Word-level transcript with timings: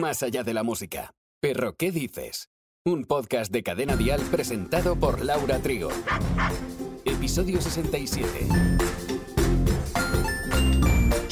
más 0.00 0.22
allá 0.22 0.42
de 0.42 0.54
la 0.54 0.62
música. 0.62 1.14
Perro, 1.40 1.76
¿qué 1.76 1.90
dices? 1.90 2.48
Un 2.84 3.04
podcast 3.04 3.50
de 3.52 3.62
cadena 3.62 3.96
dial 3.96 4.20
presentado 4.30 4.96
por 4.96 5.24
Laura 5.24 5.58
Trigo. 5.58 5.90
Episodio 7.04 7.60
67. 7.60 9.05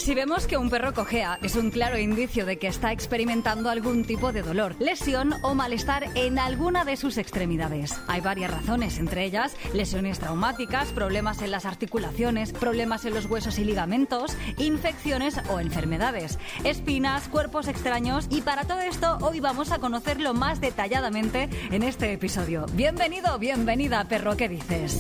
Si 0.05 0.15
vemos 0.15 0.47
que 0.47 0.59
un 0.59 0.69
perro 0.69 0.93
cojea, 0.93 1.39
es 1.43 1.57
un 1.57 1.71
claro 1.71 1.99
indicio 1.99 2.45
de 2.45 2.59
que 2.59 2.67
está 2.67 2.93
experimentando 2.93 3.71
algún 3.71 4.05
tipo 4.05 4.33
de 4.33 4.43
dolor, 4.43 4.77
lesión 4.79 5.33
o 5.41 5.55
malestar 5.55 6.05
en 6.15 6.39
alguna 6.39 6.85
de 6.85 6.99
sus 6.99 7.17
extremidades. 7.17 7.99
Hay 8.07 8.21
varias 8.21 8.51
razones, 8.51 8.99
entre 8.99 9.25
ellas 9.25 9.57
lesiones 9.73 10.19
traumáticas, 10.19 10.93
problemas 10.93 11.41
en 11.41 11.51
las 11.51 11.65
articulaciones, 11.65 12.53
problemas 12.53 13.07
en 13.07 13.15
los 13.15 13.25
huesos 13.25 13.59
y 13.59 13.65
ligamentos, 13.65 14.37
infecciones 14.59 15.41
o 15.49 15.59
enfermedades, 15.59 16.39
espinas, 16.65 17.27
cuerpos 17.29 17.67
extraños 17.67 18.27
y 18.29 18.43
para 18.43 18.65
todo 18.65 18.81
esto 18.81 19.17
hoy 19.23 19.41
vamos 19.41 19.73
a 19.73 19.79
conocerlo 19.79 20.35
más 20.35 20.61
detalladamente 20.61 21.49
en 21.71 21.83
este 21.83 22.13
episodio. 22.13 22.67
Bienvenido, 22.75 23.39
bienvenida, 23.39 24.05
perro, 24.05 24.37
¿qué 24.37 24.51
dices? 24.51 24.99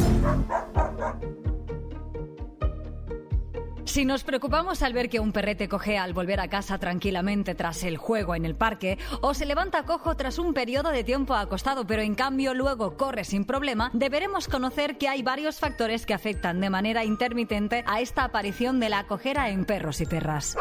Si 3.94 4.04
nos 4.04 4.24
preocupamos 4.24 4.82
al 4.82 4.92
ver 4.92 5.08
que 5.08 5.20
un 5.20 5.30
perrete 5.30 5.68
cojea 5.68 6.02
al 6.02 6.14
volver 6.14 6.40
a 6.40 6.48
casa 6.48 6.78
tranquilamente 6.78 7.54
tras 7.54 7.84
el 7.84 7.96
juego 7.96 8.34
en 8.34 8.44
el 8.44 8.56
parque, 8.56 8.98
o 9.20 9.34
se 9.34 9.46
levanta 9.46 9.84
cojo 9.84 10.16
tras 10.16 10.40
un 10.40 10.52
periodo 10.52 10.90
de 10.90 11.04
tiempo 11.04 11.32
acostado 11.34 11.86
pero 11.86 12.02
en 12.02 12.16
cambio 12.16 12.54
luego 12.54 12.96
corre 12.96 13.22
sin 13.22 13.44
problema, 13.44 13.92
deberemos 13.92 14.48
conocer 14.48 14.98
que 14.98 15.06
hay 15.06 15.22
varios 15.22 15.60
factores 15.60 16.06
que 16.06 16.12
afectan 16.12 16.60
de 16.60 16.70
manera 16.70 17.04
intermitente 17.04 17.84
a 17.86 18.00
esta 18.00 18.24
aparición 18.24 18.80
de 18.80 18.88
la 18.88 19.06
cojera 19.06 19.50
en 19.50 19.64
perros 19.64 20.00
y 20.00 20.06
perras. 20.06 20.56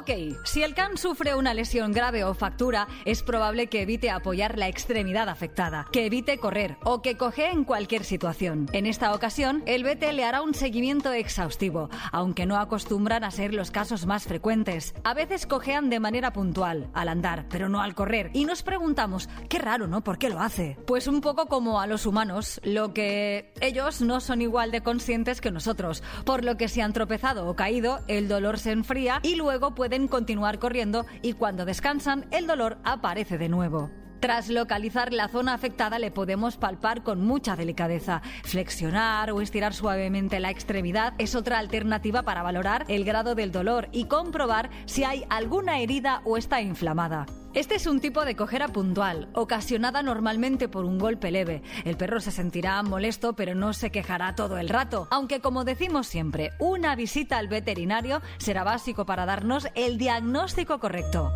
Ok, 0.00 0.12
si 0.44 0.62
el 0.62 0.72
can 0.72 0.96
sufre 0.96 1.34
una 1.34 1.52
lesión 1.52 1.92
grave 1.92 2.24
o 2.24 2.32
factura, 2.32 2.88
es 3.04 3.22
probable 3.22 3.66
que 3.66 3.82
evite 3.82 4.08
apoyar 4.08 4.56
la 4.56 4.66
extremidad 4.66 5.28
afectada, 5.28 5.86
que 5.92 6.06
evite 6.06 6.38
correr 6.38 6.78
o 6.84 7.02
que 7.02 7.18
coge 7.18 7.50
en 7.50 7.64
cualquier 7.64 8.04
situación. 8.04 8.66
En 8.72 8.86
esta 8.86 9.12
ocasión, 9.12 9.62
el 9.66 9.84
vete 9.84 10.14
le 10.14 10.24
hará 10.24 10.40
un 10.40 10.54
seguimiento 10.54 11.12
exhaustivo, 11.12 11.90
aunque 12.12 12.46
no 12.46 12.56
acostumbran 12.56 13.24
a 13.24 13.30
ser 13.30 13.52
los 13.52 13.70
casos 13.70 14.06
más 14.06 14.24
frecuentes. 14.24 14.94
A 15.04 15.12
veces 15.12 15.46
cojean 15.46 15.90
de 15.90 16.00
manera 16.00 16.32
puntual, 16.32 16.88
al 16.94 17.10
andar, 17.10 17.44
pero 17.50 17.68
no 17.68 17.82
al 17.82 17.94
correr, 17.94 18.30
y 18.32 18.46
nos 18.46 18.62
preguntamos, 18.62 19.28
qué 19.50 19.58
raro, 19.58 19.86
¿no? 19.86 20.02
¿Por 20.02 20.16
qué 20.16 20.30
lo 20.30 20.40
hace? 20.40 20.78
Pues 20.86 21.08
un 21.08 21.20
poco 21.20 21.44
como 21.44 21.78
a 21.78 21.86
los 21.86 22.06
humanos, 22.06 22.58
lo 22.64 22.94
que 22.94 23.52
ellos 23.60 24.00
no 24.00 24.20
son 24.20 24.40
igual 24.40 24.70
de 24.70 24.80
conscientes 24.80 25.42
que 25.42 25.50
nosotros, 25.50 26.02
por 26.24 26.42
lo 26.42 26.56
que 26.56 26.68
si 26.68 26.80
han 26.80 26.94
tropezado 26.94 27.46
o 27.46 27.54
caído, 27.54 28.00
el 28.08 28.28
dolor 28.28 28.58
se 28.58 28.70
enfría 28.70 29.20
y 29.22 29.34
luego 29.34 29.74
pueden 29.90 30.06
continuar 30.06 30.60
corriendo 30.60 31.04
y 31.20 31.32
cuando 31.32 31.64
descansan 31.64 32.24
el 32.30 32.46
dolor 32.46 32.78
aparece 32.84 33.38
de 33.38 33.48
nuevo. 33.48 33.90
Tras 34.20 34.50
localizar 34.50 35.14
la 35.14 35.28
zona 35.28 35.54
afectada 35.54 35.98
le 35.98 36.10
podemos 36.10 36.58
palpar 36.58 37.02
con 37.02 37.22
mucha 37.22 37.56
delicadeza. 37.56 38.20
Flexionar 38.44 39.30
o 39.32 39.40
estirar 39.40 39.72
suavemente 39.72 40.40
la 40.40 40.50
extremidad 40.50 41.14
es 41.16 41.34
otra 41.34 41.58
alternativa 41.58 42.22
para 42.22 42.42
valorar 42.42 42.84
el 42.88 43.06
grado 43.06 43.34
del 43.34 43.50
dolor 43.50 43.88
y 43.92 44.04
comprobar 44.04 44.68
si 44.84 45.04
hay 45.04 45.24
alguna 45.30 45.78
herida 45.78 46.20
o 46.24 46.36
está 46.36 46.60
inflamada. 46.60 47.24
Este 47.54 47.76
es 47.76 47.86
un 47.86 47.98
tipo 47.98 48.26
de 48.26 48.36
cojera 48.36 48.68
puntual, 48.68 49.30
ocasionada 49.32 50.02
normalmente 50.02 50.68
por 50.68 50.84
un 50.84 50.98
golpe 50.98 51.30
leve. 51.30 51.62
El 51.86 51.96
perro 51.96 52.20
se 52.20 52.30
sentirá 52.30 52.80
molesto 52.82 53.32
pero 53.32 53.54
no 53.54 53.72
se 53.72 53.90
quejará 53.90 54.34
todo 54.34 54.58
el 54.58 54.68
rato, 54.68 55.08
aunque 55.10 55.40
como 55.40 55.64
decimos 55.64 56.06
siempre, 56.06 56.50
una 56.60 56.94
visita 56.94 57.38
al 57.38 57.48
veterinario 57.48 58.20
será 58.36 58.64
básico 58.64 59.06
para 59.06 59.24
darnos 59.24 59.66
el 59.74 59.96
diagnóstico 59.96 60.78
correcto. 60.78 61.32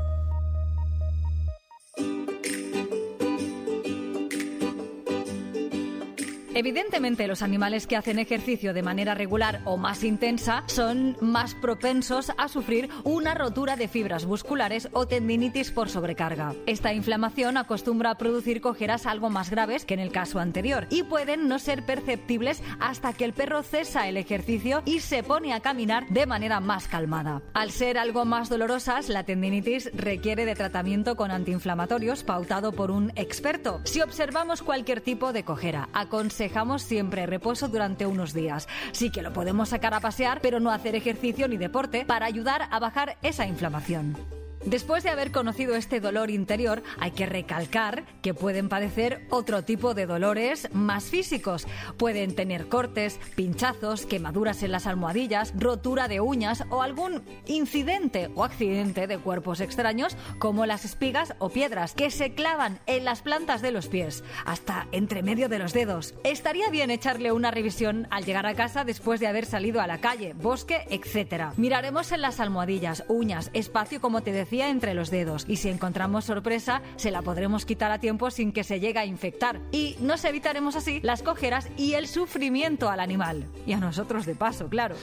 Evidentemente, 6.57 7.27
los 7.27 7.43
animales 7.43 7.89
que 7.89 7.97
hacen 7.97 8.21
ejercicio 8.21 8.73
de 8.73 8.83
manera 8.85 9.17
regular 9.17 9.61
o 9.65 9.77
más 9.77 10.05
intensa 10.05 10.63
son 10.67 11.17
más 11.21 11.57
propensos 11.57 12.31
a 12.39 12.47
sufrir 12.47 12.89
una 13.03 13.35
rotura 13.35 13.75
de 13.75 13.89
fibras 13.89 14.25
musculares 14.25 14.89
o 14.93 15.09
tendinitis 15.09 15.73
por 15.73 15.89
sobrecarga. 15.89 16.55
Esta 16.67 16.93
inflamación 16.93 17.57
acostumbra 17.57 18.11
a 18.11 18.19
producir 18.19 18.61
cojeras 18.61 19.07
algo 19.07 19.31
más 19.31 19.51
graves 19.51 19.85
que 19.85 19.95
en 19.95 20.01
el 20.01 20.13
caso 20.13 20.39
anterior 20.39 20.87
y 20.91 21.03
pueden 21.03 21.49
no 21.49 21.59
ser 21.59 21.85
perceptibles 21.85 22.63
hasta 22.79 23.13
que 23.15 23.25
el 23.25 23.33
perro 23.33 23.65
cesa 23.65 24.07
el 24.07 24.17
ejercicio 24.17 24.83
y 24.85 25.01
se 25.01 25.25
pone 25.25 25.55
a 25.55 25.61
caminar 25.61 26.07
de 26.09 26.27
manera 26.27 26.61
más 26.61 26.87
calmada. 26.87 27.43
Al 27.53 27.73
ser 27.73 27.99
algo 27.99 28.25
más 28.25 28.49
dolorosas, 28.49 29.09
la 29.09 29.25
tendinitis 29.25 29.91
requiere 29.93 30.45
de 30.45 30.55
tratamiento 30.55 31.17
con 31.17 31.33
antiinflamatorios 31.33 32.23
pautado 32.23 32.71
por 32.71 32.93
un 32.93 33.11
experto. 33.17 33.81
Si 33.83 34.01
observamos 34.01 34.63
cualquier 34.63 35.01
tipo 35.01 35.33
de 35.33 35.43
cojera, 35.43 35.89
aconsejamos 35.93 36.44
siempre 36.83 37.27
reposo 37.27 37.69
durante 37.69 38.07
unos 38.07 38.33
días. 38.33 38.69
Sí 38.93 39.11
que 39.11 39.23
lo 39.23 39.33
podemos 39.33 39.71
sacar 39.71 39.95
a 39.95 40.01
pasear, 40.01 40.41
pero 40.41 40.61
no 40.61 40.71
hacer 40.71 40.95
ejercicio 40.95 41.49
ni 41.49 41.57
deporte 41.57 42.05
para 42.05 42.27
ayudar 42.27 42.69
a 42.71 42.79
bajar 42.79 43.17
esa 43.23 43.47
inflamación. 43.47 44.34
Después 44.67 45.05
de 45.05 45.11
haber 45.11 45.31
conocido 45.31 45.75
este 45.75 46.01
dolor 46.01 46.31
interior, 46.31 46.83
hay 46.99 47.11
que 47.11 47.27
recalcar 47.27 48.07
que 48.23 48.33
pueden 48.33 48.71
padecer 48.71 49.27
otro 49.29 49.63
tipo 49.63 49.93
de 49.93 50.07
dolores 50.07 50.71
más 50.73 51.05
físicos. 51.05 51.67
Pueden 51.99 52.35
tener 52.35 52.69
cortes, 52.69 53.21
pinchazos, 53.37 54.07
quemaduras 54.07 54.63
en 54.63 54.73
las 54.73 54.87
almohadillas, 54.87 55.53
rotura 55.55 56.09
de 56.09 56.21
uñas 56.21 56.65
o 56.71 56.81
algún 56.81 57.23
incidente 57.47 58.31
o 58.35 58.43
accidente 58.43 59.07
de 59.07 59.19
cuerpos 59.19 59.61
extraños 59.61 60.17
como 60.39 60.65
las 60.65 60.87
espigas 60.87 61.35
o 61.41 61.51
piedras 61.51 61.93
que 61.93 62.11
se 62.11 62.33
clavan 62.33 62.81
en 62.87 63.05
las 63.05 63.21
plantas 63.21 63.61
de 63.61 63.71
los 63.71 63.89
pies, 63.89 64.25
hasta 64.47 64.89
entre 64.93 65.23
medio 65.23 65.51
de 65.51 65.59
los 65.59 65.75
dedos. 65.75 66.15
Estaría 66.25 66.71
bien 66.71 66.91
echarle 66.91 67.33
una 67.33 67.51
revisión 67.51 68.09
al 68.11 68.25
llegar 68.25 68.47
a 68.47 68.55
casa 68.55 68.85
después 68.85 69.21
de 69.21 69.27
haber 69.27 69.45
salido 69.45 69.83
a 69.83 69.87
la 69.87 69.99
calle, 69.99 70.33
bosque, 70.33 70.87
etc. 70.89 71.53
Miraremos 71.59 72.13
en 72.13 72.23
las 72.23 72.41
almohadillas, 72.41 73.05
uñas, 73.09 73.51
espacio 73.53 74.01
como 74.01 74.23
te 74.23 74.33
decía 74.33 74.54
entre 74.61 74.95
los 74.95 75.11
dedos. 75.11 75.45
Y 75.49 75.57
si 75.57 75.69
encontramos 75.69 76.25
sorpresa 76.25 76.83
se 76.97 77.11
la 77.11 77.23
podremos 77.23 77.65
quitar 77.65 77.91
a 77.91 77.99
tiempo 77.99 78.31
sin 78.31 78.53
que 78.53 78.65
se 78.65 78.81
llegue 78.81 78.99
a 78.99 79.07
infectar. 79.07 79.61
Y 79.73 79.97
nos 80.01 80.25
evitaremos 80.25 80.77
así 80.77 81.01
las 81.03 81.23
cojeras 81.23 81.69
y 81.77 81.95
el 81.95 82.07
sufrimiento 82.07 82.91
al 82.91 83.01
animal. 83.01 83.47
Y 83.67 83.73
a 83.73 83.79
nosotros 83.79 84.27
de 84.27 84.35
paso, 84.35 84.69
claro. 84.69 84.97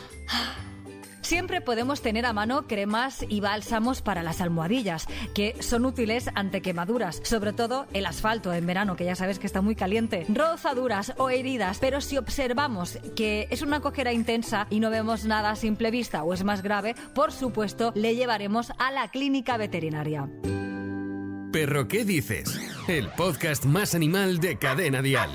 Siempre 1.21 1.61
podemos 1.61 2.01
tener 2.01 2.25
a 2.25 2.33
mano 2.33 2.67
cremas 2.67 3.25
y 3.27 3.39
bálsamos 3.39 4.01
para 4.01 4.23
las 4.23 4.41
almohadillas, 4.41 5.07
que 5.33 5.55
son 5.61 5.85
útiles 5.85 6.29
ante 6.35 6.61
quemaduras, 6.61 7.21
sobre 7.23 7.53
todo 7.53 7.85
el 7.93 8.05
asfalto 8.05 8.53
en 8.53 8.65
verano, 8.65 8.95
que 8.95 9.05
ya 9.05 9.15
sabes 9.15 9.39
que 9.39 9.47
está 9.47 9.61
muy 9.61 9.75
caliente, 9.75 10.25
rozaduras 10.29 11.13
o 11.17 11.29
heridas, 11.29 11.77
pero 11.79 12.01
si 12.01 12.17
observamos 12.17 12.97
que 13.15 13.47
es 13.49 13.61
una 13.61 13.79
cojera 13.81 14.13
intensa 14.13 14.67
y 14.69 14.79
no 14.79 14.89
vemos 14.89 15.25
nada 15.25 15.51
a 15.51 15.55
simple 15.55 15.91
vista 15.91 16.23
o 16.23 16.33
es 16.33 16.43
más 16.43 16.61
grave, 16.61 16.95
por 17.13 17.31
supuesto 17.31 17.91
le 17.95 18.15
llevaremos 18.15 18.71
a 18.77 18.91
la 18.91 19.09
clínica 19.09 19.57
veterinaria. 19.57 20.27
Perro, 21.51 21.87
¿qué 21.87 22.05
dices? 22.05 22.59
El 22.87 23.09
podcast 23.09 23.65
más 23.65 23.93
animal 23.93 24.39
de 24.39 24.57
Cadena 24.57 25.01
Dial. 25.01 25.29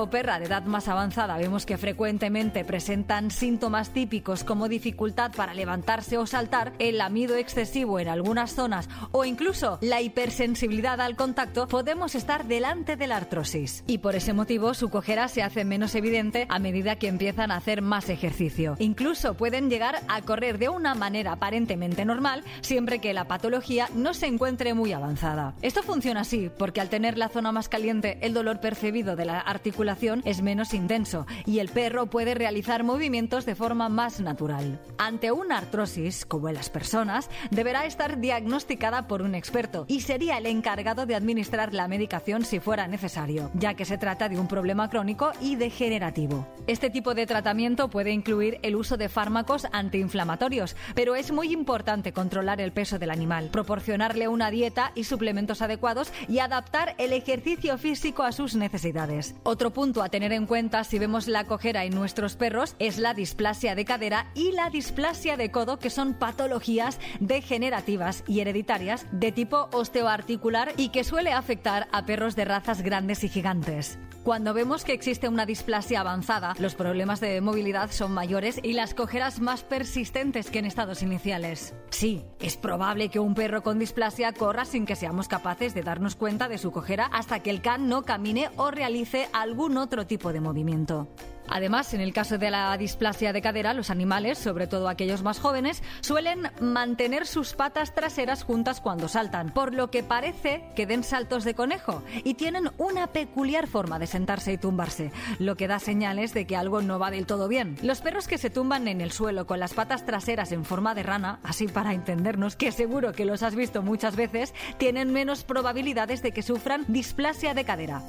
O 0.00 0.10
perra 0.10 0.38
de 0.38 0.46
edad 0.46 0.62
más 0.62 0.86
avanzada 0.86 1.36
vemos 1.38 1.66
que 1.66 1.76
frecuentemente 1.76 2.64
presentan 2.64 3.32
síntomas 3.32 3.90
típicos 3.90 4.44
como 4.44 4.68
dificultad 4.68 5.32
para 5.32 5.54
levantarse 5.54 6.18
o 6.18 6.26
saltar, 6.26 6.72
el 6.78 6.98
lamido 6.98 7.36
excesivo 7.36 7.98
en 7.98 8.08
algunas 8.08 8.54
zonas 8.54 8.88
o 9.10 9.24
incluso 9.24 9.78
la 9.80 10.00
hipersensibilidad 10.00 11.00
al 11.00 11.16
contacto, 11.16 11.66
podemos 11.66 12.14
estar 12.14 12.46
delante 12.46 12.96
de 12.96 13.06
la 13.08 13.16
artrosis. 13.16 13.82
Y 13.86 13.98
por 13.98 14.14
ese 14.14 14.32
motivo 14.32 14.72
su 14.74 14.88
cojera 14.88 15.26
se 15.28 15.42
hace 15.42 15.64
menos 15.64 15.94
evidente 15.96 16.46
a 16.48 16.60
medida 16.60 16.96
que 16.96 17.08
empiezan 17.08 17.50
a 17.50 17.56
hacer 17.56 17.82
más 17.82 18.08
ejercicio. 18.08 18.76
Incluso 18.78 19.34
pueden 19.34 19.70
llegar 19.70 20.00
a 20.06 20.22
correr 20.22 20.58
de 20.58 20.68
una 20.68 20.94
manera 20.94 21.32
aparentemente 21.32 22.04
normal 22.04 22.44
siempre 22.60 23.00
que 23.00 23.14
la 23.14 23.26
patología 23.26 23.88
no 23.94 24.14
se 24.14 24.26
encuentre 24.26 24.74
muy 24.74 24.92
avanzada. 24.92 25.54
Esto 25.60 25.82
funciona 25.82 26.20
así 26.20 26.50
porque 26.56 26.80
al 26.80 26.88
tener 26.88 27.18
la 27.18 27.28
zona 27.28 27.50
más 27.50 27.68
caliente 27.68 28.18
el 28.20 28.32
dolor 28.32 28.60
percibido 28.60 29.16
de 29.16 29.24
la 29.24 29.40
articulación 29.40 29.87
es 30.24 30.42
menos 30.42 30.74
intenso 30.74 31.26
y 31.46 31.60
el 31.60 31.70
perro 31.70 32.06
puede 32.06 32.34
realizar 32.34 32.84
movimientos 32.84 33.46
de 33.46 33.54
forma 33.54 33.88
más 33.88 34.20
natural. 34.20 34.80
Ante 34.98 35.32
una 35.32 35.56
artrosis, 35.56 36.26
como 36.26 36.50
en 36.50 36.56
las 36.56 36.68
personas, 36.68 37.30
deberá 37.50 37.86
estar 37.86 38.20
diagnosticada 38.20 39.06
por 39.06 39.22
un 39.22 39.34
experto 39.34 39.86
y 39.88 40.00
sería 40.00 40.36
el 40.36 40.44
encargado 40.44 41.06
de 41.06 41.14
administrar 41.14 41.72
la 41.72 41.88
medicación 41.88 42.44
si 42.44 42.60
fuera 42.60 42.86
necesario, 42.86 43.50
ya 43.54 43.74
que 43.74 43.86
se 43.86 43.96
trata 43.96 44.28
de 44.28 44.38
un 44.38 44.46
problema 44.46 44.90
crónico 44.90 45.32
y 45.40 45.56
degenerativo. 45.56 46.46
Este 46.66 46.90
tipo 46.90 47.14
de 47.14 47.26
tratamiento 47.26 47.88
puede 47.88 48.10
incluir 48.10 48.58
el 48.62 48.76
uso 48.76 48.98
de 48.98 49.08
fármacos 49.08 49.66
antiinflamatorios, 49.72 50.76
pero 50.94 51.16
es 51.16 51.32
muy 51.32 51.50
importante 51.50 52.12
controlar 52.12 52.60
el 52.60 52.72
peso 52.72 52.98
del 52.98 53.10
animal, 53.10 53.48
proporcionarle 53.50 54.28
una 54.28 54.50
dieta 54.50 54.92
y 54.94 55.04
suplementos 55.04 55.62
adecuados 55.62 56.12
y 56.28 56.40
adaptar 56.40 56.94
el 56.98 57.14
ejercicio 57.14 57.78
físico 57.78 58.22
a 58.22 58.32
sus 58.32 58.54
necesidades. 58.54 59.34
Otro 59.44 59.72
punto 59.78 60.02
a 60.02 60.08
tener 60.08 60.32
en 60.32 60.46
cuenta 60.46 60.82
si 60.82 60.98
vemos 60.98 61.28
la 61.28 61.44
cojera 61.44 61.84
en 61.84 61.94
nuestros 61.94 62.34
perros 62.34 62.74
es 62.80 62.98
la 62.98 63.14
displasia 63.14 63.76
de 63.76 63.84
cadera 63.84 64.26
y 64.34 64.50
la 64.50 64.70
displasia 64.70 65.36
de 65.36 65.52
codo, 65.52 65.78
que 65.78 65.88
son 65.88 66.14
patologías 66.14 66.98
degenerativas 67.20 68.24
y 68.26 68.40
hereditarias 68.40 69.06
de 69.12 69.30
tipo 69.30 69.68
osteoarticular 69.72 70.72
y 70.76 70.88
que 70.88 71.04
suele 71.04 71.30
afectar 71.30 71.86
a 71.92 72.06
perros 72.06 72.34
de 72.34 72.44
razas 72.44 72.82
grandes 72.82 73.22
y 73.22 73.28
gigantes. 73.28 74.00
Cuando 74.24 74.52
vemos 74.52 74.84
que 74.84 74.92
existe 74.92 75.26
una 75.28 75.46
displasia 75.46 76.00
avanzada, 76.00 76.54
los 76.58 76.74
problemas 76.74 77.20
de 77.20 77.40
movilidad 77.40 77.90
son 77.92 78.12
mayores 78.12 78.60
y 78.62 78.74
las 78.74 78.92
cojeras 78.92 79.40
más 79.40 79.62
persistentes 79.62 80.50
que 80.50 80.58
en 80.58 80.66
estados 80.66 81.02
iniciales. 81.02 81.74
Sí, 81.88 82.24
es 82.38 82.58
probable 82.58 83.08
que 83.08 83.20
un 83.20 83.34
perro 83.34 83.62
con 83.62 83.78
displasia 83.78 84.34
corra 84.34 84.66
sin 84.66 84.84
que 84.84 84.96
seamos 84.96 85.28
capaces 85.28 85.72
de 85.72 85.82
darnos 85.82 86.14
cuenta 86.14 86.48
de 86.48 86.58
su 86.58 86.72
cojera 86.72 87.06
hasta 87.06 87.40
que 87.40 87.48
el 87.48 87.62
can 87.62 87.88
no 87.88 88.02
camine 88.02 88.50
o 88.56 88.70
realice 88.70 89.28
algún 89.32 89.67
otro 89.76 90.06
tipo 90.06 90.32
de 90.32 90.40
movimiento. 90.40 91.08
Además, 91.48 91.94
en 91.94 92.00
el 92.00 92.12
caso 92.12 92.38
de 92.38 92.50
la 92.50 92.76
displasia 92.76 93.32
de 93.32 93.40
cadera, 93.40 93.72
los 93.72 93.90
animales, 93.90 94.38
sobre 94.38 94.66
todo 94.66 94.88
aquellos 94.88 95.22
más 95.22 95.40
jóvenes, 95.40 95.82
suelen 96.00 96.50
mantener 96.60 97.26
sus 97.26 97.54
patas 97.54 97.94
traseras 97.94 98.44
juntas 98.44 98.80
cuando 98.80 99.08
saltan, 99.08 99.50
por 99.50 99.72
lo 99.72 99.90
que 99.90 100.02
parece 100.02 100.64
que 100.76 100.86
den 100.86 101.02
saltos 101.02 101.44
de 101.44 101.54
conejo 101.54 102.02
y 102.22 102.34
tienen 102.34 102.70
una 102.76 103.08
peculiar 103.08 103.66
forma 103.66 103.98
de 103.98 104.06
sentarse 104.06 104.52
y 104.52 104.58
tumbarse, 104.58 105.10
lo 105.38 105.56
que 105.56 105.68
da 105.68 105.78
señales 105.78 106.34
de 106.34 106.46
que 106.46 106.56
algo 106.56 106.82
no 106.82 106.98
va 106.98 107.10
del 107.10 107.26
todo 107.26 107.48
bien. 107.48 107.76
Los 107.82 108.00
perros 108.02 108.28
que 108.28 108.38
se 108.38 108.50
tumban 108.50 108.86
en 108.86 109.00
el 109.00 109.12
suelo 109.12 109.46
con 109.46 109.58
las 109.58 109.74
patas 109.74 110.04
traseras 110.04 110.52
en 110.52 110.64
forma 110.64 110.94
de 110.94 111.02
rana, 111.02 111.40
así 111.42 111.66
para 111.66 111.94
entendernos, 111.94 112.56
que 112.56 112.72
seguro 112.72 113.12
que 113.12 113.24
los 113.24 113.42
has 113.42 113.54
visto 113.54 113.82
muchas 113.82 114.16
veces, 114.16 114.52
tienen 114.76 115.12
menos 115.12 115.44
probabilidades 115.44 116.22
de 116.22 116.32
que 116.32 116.42
sufran 116.42 116.84
displasia 116.88 117.54
de 117.54 117.64
cadera. 117.64 118.02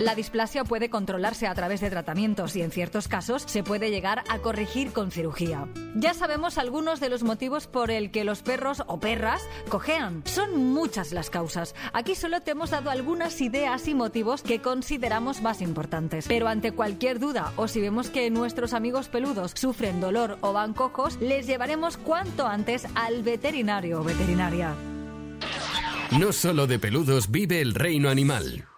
La 0.00 0.14
displasia 0.14 0.64
puede 0.64 0.88
controlarse 0.88 1.46
a 1.46 1.54
través 1.54 1.82
de 1.82 1.90
tratamientos 1.90 2.56
y 2.56 2.62
en 2.62 2.70
ciertos 2.70 3.06
casos 3.06 3.42
se 3.44 3.62
puede 3.62 3.90
llegar 3.90 4.24
a 4.30 4.38
corregir 4.38 4.92
con 4.92 5.10
cirugía. 5.10 5.68
Ya 5.94 6.14
sabemos 6.14 6.56
algunos 6.56 7.00
de 7.00 7.10
los 7.10 7.22
motivos 7.22 7.66
por 7.66 7.90
el 7.90 8.10
que 8.10 8.24
los 8.24 8.40
perros 8.40 8.82
o 8.86 8.98
perras 8.98 9.42
cojean. 9.68 10.22
Son 10.24 10.72
muchas 10.72 11.12
las 11.12 11.28
causas. 11.28 11.74
Aquí 11.92 12.14
solo 12.14 12.40
te 12.40 12.52
hemos 12.52 12.70
dado 12.70 12.88
algunas 12.88 13.42
ideas 13.42 13.88
y 13.88 13.94
motivos 13.94 14.40
que 14.40 14.62
consideramos 14.62 15.42
más 15.42 15.60
importantes. 15.60 16.24
Pero 16.26 16.48
ante 16.48 16.72
cualquier 16.72 17.18
duda 17.18 17.52
o 17.56 17.68
si 17.68 17.82
vemos 17.82 18.08
que 18.08 18.30
nuestros 18.30 18.72
amigos 18.72 19.08
peludos 19.08 19.52
sufren 19.54 20.00
dolor 20.00 20.38
o 20.40 20.54
van 20.54 20.72
cojos, 20.72 21.18
les 21.20 21.46
llevaremos 21.46 21.98
cuanto 21.98 22.46
antes 22.46 22.86
al 22.94 23.22
veterinario 23.22 24.00
o 24.00 24.04
veterinaria. 24.04 24.74
No 26.18 26.32
solo 26.32 26.66
de 26.66 26.78
peludos 26.78 27.30
vive 27.30 27.60
el 27.60 27.74
reino 27.74 28.08
animal. 28.08 28.69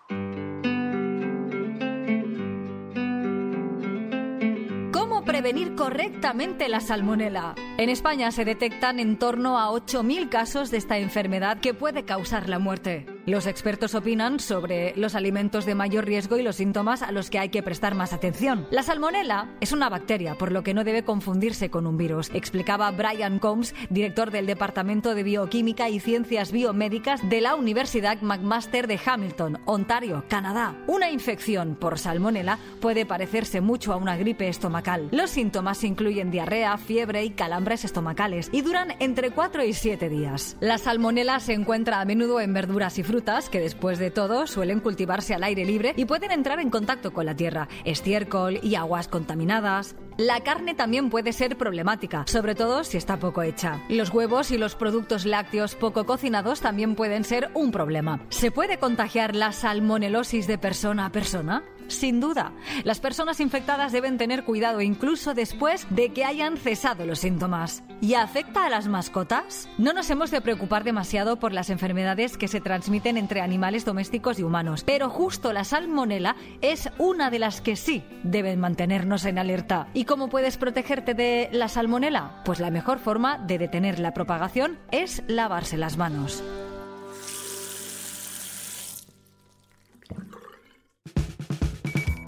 Prevenir 5.33 5.75
correctamente 5.77 6.69
la 6.69 6.81
salmonela. 6.81 7.55
En 7.79 7.89
España 7.89 8.31
se 8.33 8.45
detectan 8.45 9.01
en 9.01 9.19
torno 9.19 9.59
a 9.59 9.71
8.000 9.71 10.29
casos 10.29 10.71
de 10.71 10.77
esta 10.77 10.99
enfermedad 10.99 11.59
que 11.59 11.73
puede 11.73 12.05
causar 12.05 12.51
la 12.51 12.59
muerte. 12.59 13.07
Los 13.25 13.47
expertos 13.47 13.95
opinan 13.95 14.41
sobre 14.41 14.95
los 14.97 15.15
alimentos 15.15 15.65
de 15.65 15.77
mayor 15.77 16.07
riesgo 16.07 16.39
y 16.39 16.43
los 16.43 16.57
síntomas 16.57 17.03
a 17.03 17.13
los 17.13 17.31
que 17.31 17.39
hay 17.39 17.51
que 17.51 17.63
prestar 17.63 17.95
más 17.95 18.13
atención. 18.13 18.67
La 18.73 18.83
salmonela 18.83 19.49
es 19.61 19.71
una 19.71 19.89
bacteria, 19.89 20.35
por 20.35 20.51
lo 20.51 20.65
que 20.65 20.75
no 20.75 20.83
debe 20.83 21.05
confundirse 21.05 21.71
con 21.71 21.87
un 21.87 21.97
virus, 21.97 22.31
explicaba 22.35 22.91
Brian 22.91 23.39
Combs, 23.39 23.77
director 23.91 24.33
del 24.33 24.47
Departamento 24.47 25.15
de 25.15 25.23
Bioquímica 25.23 25.89
y 25.89 26.01
Ciencias 26.01 26.51
Biomédicas 26.51 27.21
de 27.29 27.41
la 27.41 27.55
Universidad 27.55 28.21
McMaster 28.23 28.89
de 28.89 28.99
Hamilton, 29.05 29.61
Ontario, 29.67 30.25
Canadá. 30.29 30.75
Una 30.89 31.09
infección 31.09 31.77
por 31.77 32.01
salmonela 32.01 32.59
puede 32.81 33.07
parecerse 33.07 33.61
mucho 33.61 33.93
a 33.93 33.97
una 33.97 34.17
gripe 34.17 34.49
estomacal. 34.49 35.09
Los 35.13 35.31
síntomas 35.31 35.85
incluyen 35.85 36.33
diarrea, 36.33 36.77
fiebre 36.77 37.25
y 37.25 37.31
calambres 37.31 37.85
estomacales 37.85 38.49
y 38.51 38.63
duran 38.63 38.95
entre 38.99 39.31
4 39.31 39.63
y 39.63 39.75
7 39.75 40.09
días. 40.09 40.57
La 40.59 40.79
salmonela 40.79 41.39
se 41.39 41.53
encuentra 41.53 42.01
a 42.01 42.05
menudo 42.05 42.41
en 42.41 42.53
verduras 42.53 42.99
y 42.99 43.12
frutas 43.13 43.51
que 43.51 43.61
después 43.61 43.99
de 43.99 44.11
todo 44.11 44.47
suelen 44.47 44.81
cultivarse 44.81 45.35
al 45.35 45.45
aire 45.45 45.67
libre 45.67 45.93
y 45.99 46.07
pueden 46.07 46.31
entrar 46.31 46.61
en 46.61 46.71
contacto 46.71 47.13
con 47.13 47.27
la 47.27 47.37
tierra, 47.37 47.69
estiércol 47.85 48.59
y 48.63 48.75
aguas 48.75 49.07
contaminadas. 49.07 49.97
La 50.17 50.41
carne 50.41 50.75
también 50.75 51.11
puede 51.11 51.35
ser 51.35 51.59
problemática, 51.59 52.25
sobre 52.27 52.55
todo 52.55 52.85
si 52.85 52.97
está 52.97 53.19
poco 53.19 53.43
hecha. 53.43 53.83
Los 53.91 54.09
huevos 54.09 54.51
y 54.51 54.57
los 54.57 54.77
productos 54.77 55.27
lácteos 55.27 55.75
poco 55.75 56.07
cocinados 56.07 56.63
también 56.63 56.95
pueden 56.95 57.25
ser 57.25 57.51
un 57.53 57.71
problema. 57.71 58.25
¿Se 58.31 58.51
puede 58.51 58.79
contagiar 58.79 59.37
la 59.37 59.53
salmonelosis 59.53 60.47
de 60.47 60.57
persona 60.57 61.05
a 61.05 61.13
persona? 61.13 61.65
Sin 61.89 62.21
duda, 62.21 62.53
las 62.85 63.01
personas 63.01 63.41
infectadas 63.41 63.93
deben 63.93 64.19
tener 64.19 64.45
cuidado 64.45 64.81
incluso 64.81 65.35
después 65.35 65.87
de 65.91 66.13
que 66.13 66.25
hayan 66.25 66.57
cesado 66.57 67.07
los 67.07 67.21
síntomas. 67.21 67.83
¿Y 68.01 68.15
afecta 68.15 68.67
a 68.67 68.71
las 68.71 68.89
mascotas? 68.89 69.69
No 69.79 69.93
nos 69.93 70.11
hemos 70.11 70.31
de 70.31 70.41
preocupar 70.41 70.85
demasiado 70.85 71.39
por 71.39 71.53
las 71.53 71.71
enfermedades 71.71 72.37
que 72.37 72.49
se 72.49 72.61
transmiten 72.61 73.17
entre 73.17 73.41
animales 73.41 73.85
domésticos 73.85 74.39
y 74.39 74.43
humanos, 74.43 74.85
pero 74.85 75.09
justo 75.09 75.53
la 75.53 75.65
salmonela 75.65 76.37
es 76.61 76.91
una 76.99 77.31
de 77.31 77.39
las 77.39 77.61
que 77.61 77.77
sí 77.77 78.05
deben 78.23 78.61
mantenernos 78.61 79.25
en 79.25 79.39
alerta. 79.39 79.89
¿Y 79.95 80.05
cómo 80.05 80.29
puedes 80.29 80.57
protegerte 80.57 81.15
de 81.15 81.49
la 81.53 81.69
salmonela? 81.69 82.43
Pues 82.45 82.61
la 82.61 82.71
mejor 82.71 82.99
forma 82.99 83.39
de 83.39 83.59
detener 83.59 83.99
la 83.99 84.15
propagación 84.15 84.79
es 84.91 85.23
lavarse 85.27 85.77
las 85.77 85.97
manos. 85.97 86.43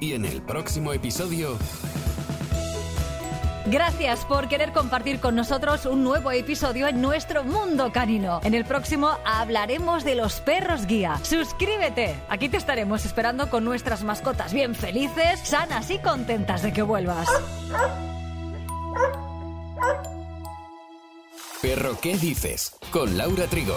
Y 0.05 0.13
en 0.13 0.27
el 0.27 0.43
próximo 0.43 0.93
episodio... 0.93 1.57
Gracias 3.65 4.27
por 4.27 4.49
querer 4.49 4.71
compartir 4.73 5.19
con 5.19 5.35
nosotros 5.35 5.87
un 5.87 6.05
nuevo 6.05 6.31
episodio 6.31 6.87
en 6.87 7.01
nuestro 7.01 7.43
mundo 7.43 7.91
canino. 7.91 8.41
En 8.45 8.53
el 8.53 8.67
próximo 8.67 9.17
hablaremos 9.25 10.05
de 10.05 10.15
los 10.15 10.41
perros 10.41 10.85
guía. 10.85 11.19
Suscríbete. 11.23 12.15
Aquí 12.29 12.51
te 12.51 12.59
estaremos 12.59 13.07
esperando 13.07 13.49
con 13.49 13.65
nuestras 13.65 14.05
mascotas 14.05 14.53
bien 14.53 14.75
felices, 14.75 15.41
sanas 15.43 15.91
y 15.91 15.99
contentas 15.99 16.61
de 16.61 16.75
que 16.75 16.83
vuelvas. 16.83 17.27
Perro, 21.63 21.99
¿qué 22.03 22.19
dices? 22.19 22.77
Con 22.91 23.17
Laura 23.17 23.47
Trigo. 23.47 23.77